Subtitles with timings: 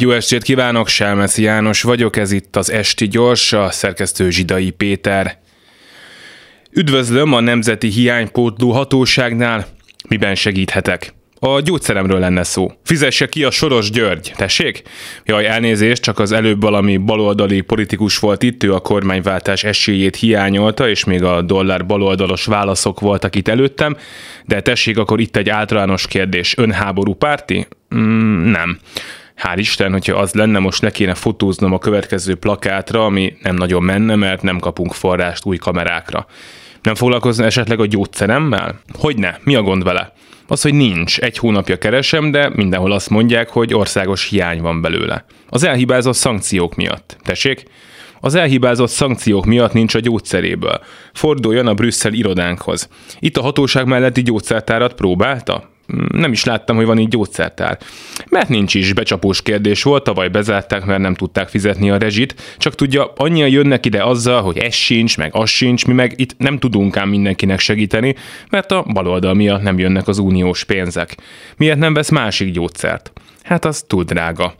[0.00, 5.38] Jó estét kívánok, Selmeci János vagyok, ez itt az Esti Gyors, a szerkesztő Zsidai Péter.
[6.70, 9.66] Üdvözlöm a Nemzeti Hiánypótló Hatóságnál,
[10.08, 11.14] miben segíthetek?
[11.40, 12.72] A gyógyszeremről lenne szó.
[12.84, 14.82] Fizesse ki a Soros György, tessék?
[15.24, 20.88] Jaj, elnézést, csak az előbb valami baloldali politikus volt itt, ő a kormányváltás esélyét hiányolta,
[20.88, 23.96] és még a dollár baloldalos válaszok voltak itt előttem,
[24.44, 26.54] de tessék, akkor itt egy általános kérdés.
[26.56, 27.66] Ön háború párti?
[27.94, 28.78] Mm, nem
[29.42, 33.82] hál' Isten, hogyha az lenne, most ne kéne fotóznom a következő plakátra, ami nem nagyon
[33.82, 36.26] menne, mert nem kapunk forrást új kamerákra.
[36.82, 38.80] Nem foglalkozna esetleg a gyógyszeremmel?
[38.98, 39.40] Hogyne?
[39.44, 40.12] Mi a gond vele?
[40.48, 41.18] Az, hogy nincs.
[41.18, 45.24] Egy hónapja keresem, de mindenhol azt mondják, hogy országos hiány van belőle.
[45.48, 47.16] Az elhibázott szankciók miatt.
[47.22, 47.62] Tessék?
[48.20, 50.80] Az elhibázott szankciók miatt nincs a gyógyszeréből.
[51.12, 52.88] Forduljon a Brüsszel irodánkhoz.
[53.18, 55.68] Itt a hatóság melletti gyógyszertárat próbálta?
[56.12, 57.78] Nem is láttam, hogy van így gyógyszertár.
[58.28, 62.74] Mert nincs is, becsapós kérdés volt, tavaly bezárták, mert nem tudták fizetni a rezsit, csak
[62.74, 66.58] tudja, annyian jönnek ide azzal, hogy ez sincs, meg az sincs, mi meg itt nem
[66.58, 68.14] tudunk ám mindenkinek segíteni,
[68.50, 71.16] mert a baloldal miatt nem jönnek az uniós pénzek.
[71.56, 73.12] Miért nem vesz másik gyógyszert?
[73.42, 74.54] Hát az túl drága.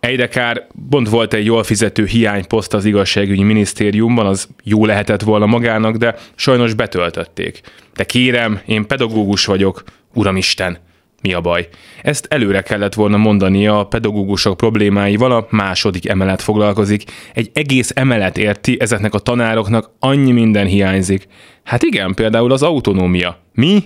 [0.00, 5.96] Eidekár pont volt egy jól fizető hiányposzt az igazságügyi minisztériumban, az jó lehetett volna magának,
[5.96, 7.60] de sajnos betöltötték.
[7.94, 9.82] De kérem, én pedagógus vagyok,
[10.14, 10.78] Uramisten,
[11.22, 11.68] mi a baj?
[12.02, 17.04] Ezt előre kellett volna mondania a pedagógusok problémáival, a második emelet foglalkozik.
[17.34, 21.26] Egy egész emelet érti, ezeknek a tanároknak annyi minden hiányzik.
[21.64, 23.38] Hát igen, például az autonómia.
[23.52, 23.82] Mi?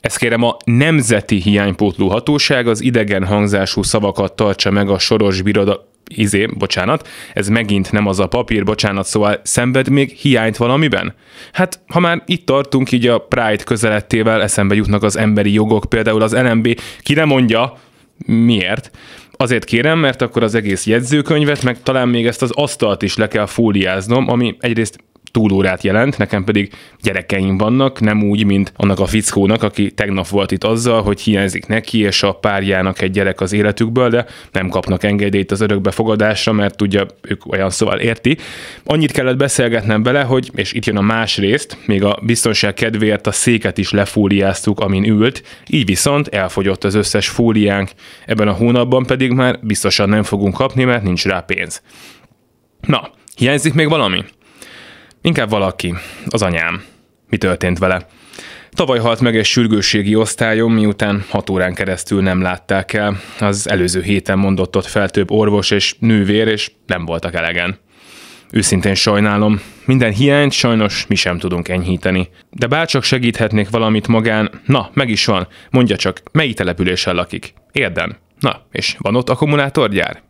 [0.00, 5.89] Ezt kérem a Nemzeti Hiánypótló Hatóság az idegen hangzású szavakat tartsa meg a soros biroda,
[6.14, 11.14] izé, bocsánat, ez megint nem az a papír, bocsánat, szóval szenved még hiányt valamiben?
[11.52, 16.22] Hát, ha már itt tartunk, így a Pride közelettével eszembe jutnak az emberi jogok, például
[16.22, 17.72] az LMB, ki nem mondja,
[18.26, 18.90] miért?
[19.32, 23.28] Azért kérem, mert akkor az egész jegyzőkönyvet, meg talán még ezt az asztalt is le
[23.28, 24.98] kell fóliáznom, ami egyrészt
[25.30, 30.50] túlórát jelent, nekem pedig gyerekeim vannak, nem úgy, mint annak a fickónak, aki tegnap volt
[30.50, 35.04] itt azzal, hogy hiányzik neki és a párjának egy gyerek az életükből, de nem kapnak
[35.04, 38.36] engedélyt az örökbefogadásra, mert tudja, ők olyan szóval érti.
[38.84, 43.26] Annyit kellett beszélgetnem bele, hogy, és itt jön a más részt, még a biztonság kedvéért
[43.26, 47.90] a széket is lefóliáztuk, amin ült, így viszont elfogyott az összes fóliánk,
[48.26, 51.82] ebben a hónapban pedig már biztosan nem fogunk kapni, mert nincs rá pénz.
[52.80, 54.24] Na, hiányzik még valami?
[55.22, 55.94] Inkább valaki,
[56.26, 56.82] az anyám.
[57.28, 58.06] Mi történt vele?
[58.70, 63.20] Tavaly halt meg egy sürgősségi osztályom, miután hat órán keresztül nem látták el.
[63.40, 67.78] Az előző héten mondott ott fel több orvos és nővér, és nem voltak elegen.
[68.50, 72.28] Őszintén sajnálom, minden hiányt sajnos mi sem tudunk enyhíteni.
[72.50, 77.54] De bárcsak segíthetnék valamit magán, na, meg is van, mondja csak, melyik településen lakik?
[77.72, 78.16] Érden.
[78.38, 80.22] Na, és van ott akkumulátorgyár?